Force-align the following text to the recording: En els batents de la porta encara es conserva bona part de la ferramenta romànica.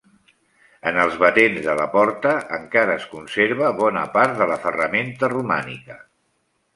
En 0.91 0.95
els 1.01 1.17
batents 1.23 1.59
de 1.65 1.75
la 1.79 1.83
porta 1.91 2.31
encara 2.57 2.95
es 3.01 3.05
conserva 3.11 3.69
bona 3.81 4.07
part 4.15 4.33
de 4.41 4.49
la 4.53 4.57
ferramenta 4.65 5.31
romànica. 5.35 5.99